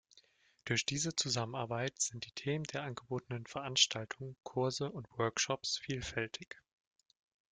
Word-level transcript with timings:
Durch 0.65 0.83
diese 0.83 1.15
Zusammenarbeit 1.15 2.01
sind 2.01 2.25
die 2.25 2.31
Themen 2.31 2.63
der 2.63 2.81
angebotenen 2.81 3.45
Veranstaltungen, 3.45 4.35
Kurse 4.41 4.91
und 4.91 5.05
Workshops 5.19 5.77
vielfältig. 5.77 6.57